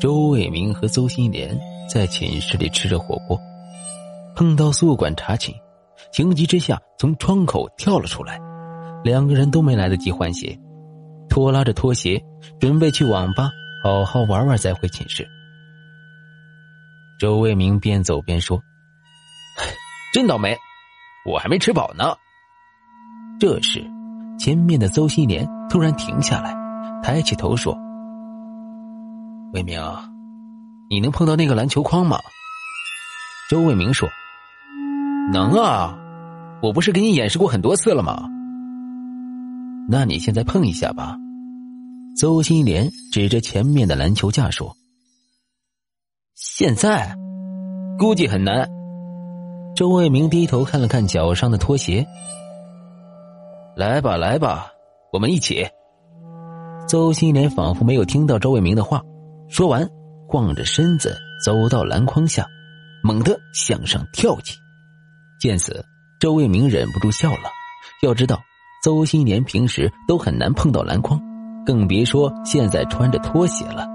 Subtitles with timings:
[0.00, 3.38] 周卫民和邹新莲在寝室里吃着火锅，
[4.34, 5.54] 碰到宿管查寝，
[6.10, 8.40] 情急之下从窗口跳了出来，
[9.04, 10.58] 两个人都没来得及换鞋，
[11.28, 12.18] 拖拉着拖鞋
[12.58, 13.50] 准备去网吧
[13.84, 15.28] 好好玩玩再回寝室。
[17.18, 18.58] 周卫民边走边说
[20.14, 20.56] ：“真倒霉，
[21.26, 22.14] 我还没吃饱呢。”
[23.38, 23.84] 这时，
[24.38, 26.54] 前面的邹新莲突然停下来，
[27.02, 27.76] 抬起头说。
[29.52, 29.80] 魏明，
[30.88, 32.20] 你能碰到那个篮球框吗？
[33.50, 34.08] 周卫明说
[35.32, 35.98] ：“能啊，
[36.62, 38.28] 我不是给你演示过很多次了吗？
[39.88, 41.16] 那你现在碰一下吧。”
[42.16, 44.76] 邹新莲指着前面的篮球架说
[46.36, 47.16] ：“现在
[47.98, 48.68] 估计很难。”
[49.74, 52.06] 周卫明低头看了看脚上的拖鞋
[53.74, 54.68] ，“来吧，来吧，
[55.12, 55.66] 我们一起。”
[56.86, 59.02] 邹新莲仿佛没有听到周卫明的话。
[59.50, 59.84] 说完，
[60.28, 62.46] 晃着身子走到篮筐下，
[63.02, 64.56] 猛地向上跳起。
[65.40, 65.84] 见此，
[66.20, 67.50] 周卫民忍不住笑了。
[68.02, 68.40] 要知道，
[68.84, 71.20] 邹新年平时都很难碰到篮筐，
[71.66, 73.88] 更别说现在穿着拖鞋了。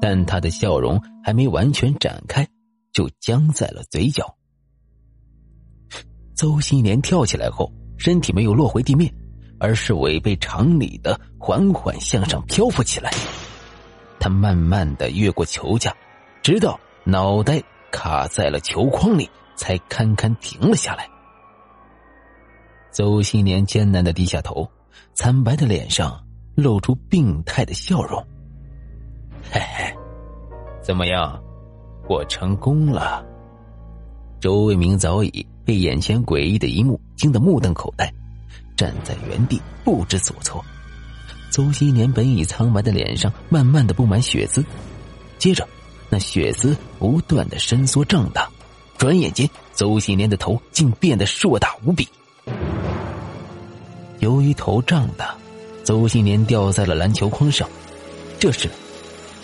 [0.00, 2.46] 但他的笑容还没完全展开，
[2.92, 4.32] 就僵在了嘴角。
[6.36, 9.12] 邹新年跳起来后，身体没有落回地面，
[9.58, 13.10] 而是违背常理的缓缓向上漂浮起来。
[14.20, 15.92] 他慢慢的越过球架，
[16.42, 21.08] 直到脑袋卡在了球框里，才堪堪停了下来。
[22.92, 24.70] 邹新年艰难的低下头，
[25.14, 26.22] 惨白的脸上
[26.54, 28.22] 露出病态的笑容。
[29.50, 29.96] 嘿嘿，
[30.82, 31.42] 怎么样，
[32.08, 33.24] 我成功了？
[34.38, 38.12] 周卫明早已被眼前诡异的一幕惊得目瞪口呆，
[38.76, 40.62] 站在原地不知所措。
[41.50, 44.64] 邹新年本已苍白的脸上慢慢的布满血丝，
[45.36, 45.66] 接着，
[46.08, 48.48] 那血丝不断的伸缩胀大，
[48.96, 52.08] 转眼间，邹新年的头竟变得硕大无比。
[54.20, 55.34] 由于头胀大，
[55.82, 57.68] 邹新年掉在了篮球框上。
[58.38, 58.70] 这时，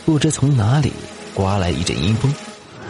[0.04, 0.92] 不知从哪里
[1.34, 2.32] 刮来一阵阴风，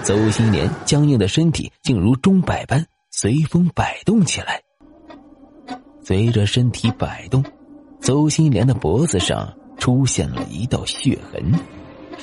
[0.02, 4.60] 邹新年僵硬的身体竟如钟摆般随风摆动起来。
[6.04, 7.42] 随着身体摆动。
[8.06, 11.52] 邹新莲的脖子上出现了一道血痕，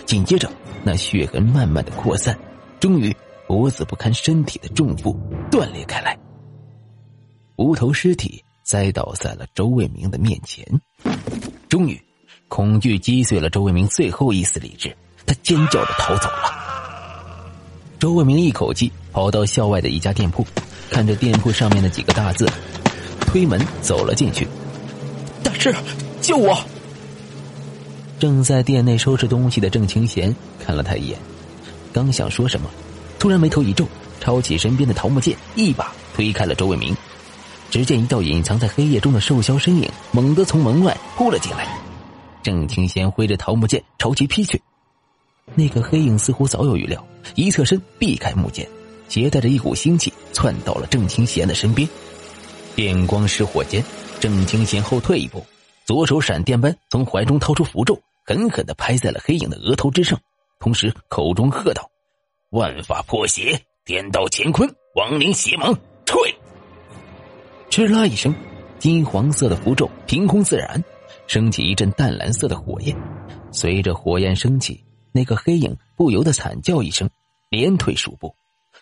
[0.06, 0.50] 紧接着，
[0.82, 2.40] 那血痕慢慢的扩散，
[2.80, 3.14] 终于
[3.48, 5.14] 脖子不堪身体的重负
[5.52, 6.18] 断裂开来。
[7.58, 10.66] 无头尸体栽倒在了周卫明的面前，
[11.68, 12.02] 终于，
[12.48, 14.96] 恐惧击碎了周卫明最后一丝理智，
[15.26, 17.44] 他尖叫着逃走了。
[18.00, 20.48] 周卫明一口气跑到校外的一家店铺，
[20.90, 22.50] 看着店铺上面的几个大字，
[23.28, 24.48] 推门走了进去。
[25.60, 25.74] 是，
[26.22, 26.58] 救我！
[28.20, 30.34] 正在店内收拾东西的郑清贤
[30.64, 31.18] 看了他一眼，
[31.92, 32.70] 刚想说什么，
[33.20, 33.88] 突然眉头一皱，
[34.20, 36.96] 抄起身边的桃木剑，一把推开了周卫民。
[37.70, 41.68] 只见一道隐藏在黑夜中的瘦削身影猛地从门外扑了进来，
[42.44, 44.62] 郑清贤挥着桃木剑朝其劈去。
[45.56, 47.04] 那个黑影似乎早有预料，
[47.36, 48.68] 一侧身避开木剑，
[49.10, 51.88] 携带着一股腥气窜到了郑清贤的身边。
[52.76, 53.84] 电光石火间，
[54.24, 55.46] 郑清贤后退一步。
[55.84, 60.18] 左手闪电般从怀中掏出符咒，狠狠的拍在了黑影的额头之上，
[60.62, 61.92] 同时口中喝道
[62.52, 66.34] ：“万法破邪，颠倒乾坤，亡灵邪芒，退！”
[67.70, 68.34] 哧啦一声，
[68.80, 70.82] 金黄色的符咒凭空自燃，
[71.28, 72.96] 升起一阵淡蓝色的火焰。
[73.52, 74.82] 随着火焰升起，
[75.12, 77.10] 那个黑影不由得惨叫一声，
[77.50, 78.34] 连退数步，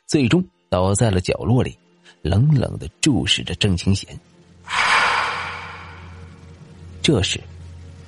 [0.05, 1.75] 最终倒在了角落里，
[2.21, 4.07] 冷冷的注视着郑清贤。
[7.01, 7.41] 这时，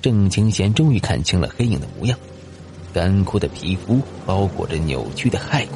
[0.00, 2.16] 郑清贤终于看清了黑影的模样，
[2.92, 5.74] 干枯的皮肤包裹着扭曲的骸骨，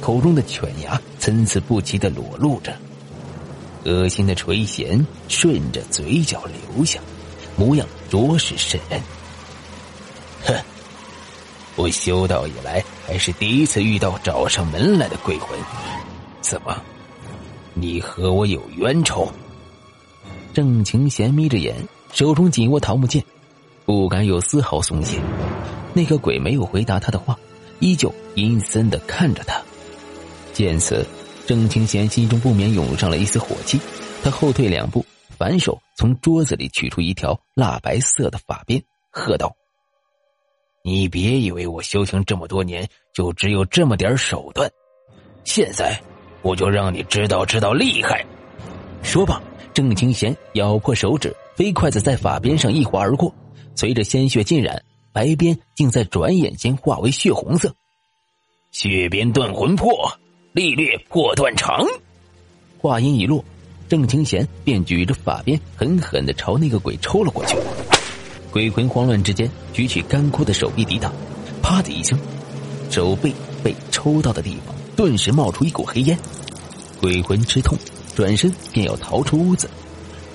[0.00, 2.74] 口中的犬牙参差不齐的裸露着，
[3.84, 6.98] 恶心的垂涎顺着嘴角流下，
[7.54, 8.98] 模样着实瘆人。
[10.46, 10.54] 哼，
[11.76, 15.58] 我修道以来还是第一次遇到找上门来的鬼魂，
[16.40, 16.80] 怎么，
[17.74, 19.30] 你和我有冤仇？
[20.54, 21.76] 郑清贤眯着眼。
[22.12, 23.22] 手中紧握桃木剑，
[23.84, 25.20] 不敢有丝毫松懈。
[25.94, 27.38] 那个鬼没有回答他的话，
[27.80, 29.60] 依旧阴森的看着他。
[30.52, 31.06] 见此，
[31.46, 33.80] 郑清贤心中不免涌上了一丝火气。
[34.22, 35.04] 他后退两步，
[35.36, 39.54] 反手从桌子里取出一条蜡白色的发鞭，喝道
[40.82, 44.68] ：“你别以为我修行这么多年就只有这么点手段，
[45.44, 45.96] 现在
[46.42, 48.24] 我就让你知道知道厉害。”
[49.04, 49.40] 说罢，
[49.72, 51.32] 郑清贤咬破手指。
[51.58, 53.34] 飞快的在发边上一划而过，
[53.74, 54.80] 随着鲜血浸染，
[55.12, 57.74] 白边竟在转眼间化为血红色。
[58.70, 60.08] 血边断魂魄，
[60.52, 61.84] 力略破断肠。
[62.78, 63.44] 话音一落，
[63.88, 67.56] 郑清贤便举着法鞭狠狠的朝那个鬼抽了过去。
[68.52, 71.12] 鬼魂慌乱之间，举起干枯的手臂抵挡，
[71.60, 72.16] 啪的一声，
[72.88, 73.34] 手背
[73.64, 76.16] 被抽到的地方顿时冒出一股黑烟。
[77.00, 77.76] 鬼魂吃痛，
[78.14, 79.68] 转身便要逃出屋子。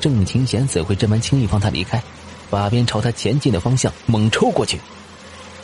[0.03, 2.03] 郑清贤怎会这般轻易放他离开？
[2.49, 4.77] 法鞭朝他前进的方向猛抽过去，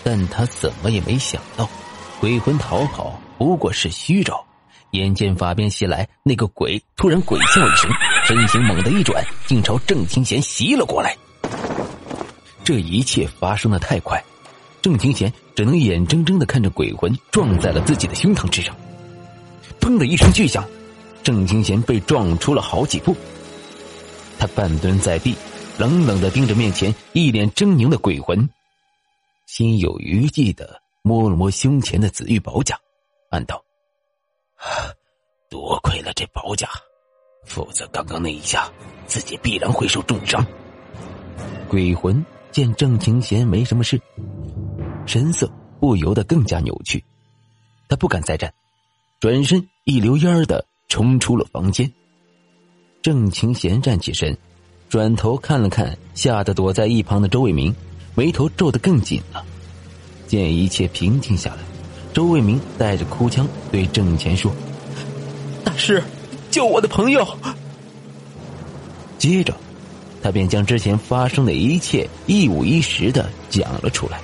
[0.01, 1.69] 但他怎么也没想到，
[2.21, 4.41] 鬼魂逃跑不过是虚招。
[4.91, 7.91] 眼见法鞭袭来，那个鬼突然鬼叫一声，
[8.23, 11.13] 身形猛地一转，竟朝郑清贤袭了过来。
[12.63, 14.23] 这一切发生的太快，
[14.81, 18.73] 郑清贤只能眼睁睁的看着鬼魂撞在了自己的胸膛之上。
[19.81, 20.65] 砰的一声巨响，
[21.23, 23.13] 郑清贤被撞出了好几步。
[24.39, 25.35] 他半蹲在地。
[25.77, 28.49] 冷冷的盯着面前一脸狰狞的鬼魂，
[29.45, 32.77] 心有余悸的摸了摸胸前的紫玉宝甲，
[33.29, 33.63] 暗道
[35.49, 36.67] ：“多亏了这宝甲，
[37.45, 38.69] 否则刚刚那一下，
[39.07, 40.45] 自己必然会受重伤。”
[41.69, 44.01] 鬼魂见郑清贤没什么事，
[45.05, 45.49] 神色
[45.79, 47.01] 不由得更加扭曲，
[47.87, 48.53] 他不敢再战，
[49.21, 51.89] 转身一溜烟儿的冲出了房间。
[53.01, 54.37] 郑清贤站起身。
[54.89, 57.71] 转头看了看，吓得躲在一旁的周卫民，
[58.15, 59.45] 眉头皱得更紧了。
[60.27, 61.57] 见一切平静下来，
[62.11, 64.51] 周卫民带着哭腔对郑乾说
[65.63, 66.03] ：“大师，
[66.49, 67.27] 救我的朋友。”
[69.19, 69.55] 接着，
[70.23, 74.19] 他便将之前发生的一切一五一十的讲了出来。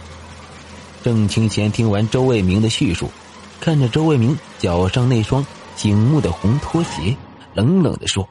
[1.04, 3.12] 郑清贤听完周卫民的叙述，
[3.60, 5.46] 看着周卫民脚上那双
[5.76, 7.16] 醒目的红拖鞋，
[7.54, 8.28] 冷冷的说。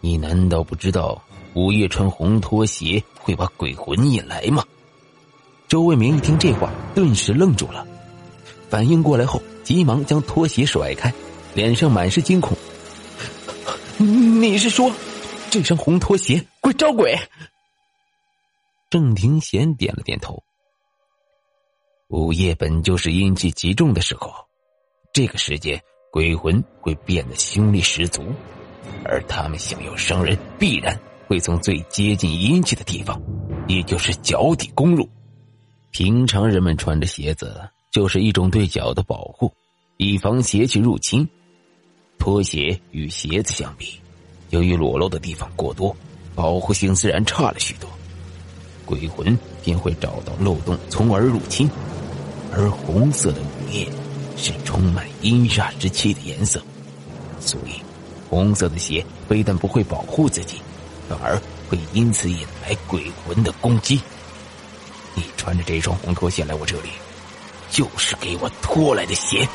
[0.00, 1.22] 你难道不知道
[1.54, 4.64] 午夜穿红拖鞋会把鬼魂引来吗？
[5.66, 7.86] 周卫民一听这话，顿时愣住了，
[8.70, 11.12] 反应过来后，急忙将拖鞋甩开，
[11.54, 12.56] 脸上满是惊恐。
[13.98, 14.90] 你是说，
[15.50, 17.18] 这双红拖鞋会招鬼？
[18.88, 20.42] 郑庭贤点了点头。
[22.06, 24.32] 午夜本就是阴气极重的时候，
[25.12, 28.22] 这个时间鬼魂会变得凶力十足。
[29.04, 33.20] 而他们想要伤人，必然会从最接近阴气的地方，
[33.66, 35.08] 也就是脚底攻入。
[35.90, 37.60] 平常人们穿着鞋子，
[37.90, 39.52] 就是一种对脚的保护，
[39.96, 41.26] 以防邪气入侵。
[42.18, 43.98] 拖鞋与鞋子相比，
[44.50, 45.96] 由于裸露的地方过多，
[46.34, 47.88] 保护性自然差了许多。
[48.84, 51.70] 鬼魂便会找到漏洞，从而入侵。
[52.50, 53.86] 而红色的午夜，
[54.36, 56.62] 是充满阴煞之气的颜色，
[57.38, 57.87] 所以。
[58.28, 60.60] 红色的鞋非但不会保护自己，
[61.08, 64.00] 反而会因此引来鬼魂的攻击。
[65.14, 66.90] 你穿着这双红拖鞋来我这里，
[67.70, 69.48] 就是给我拖来的鞋。